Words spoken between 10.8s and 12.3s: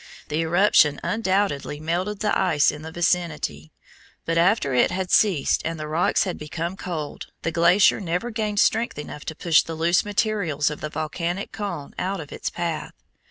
the volcanic cone out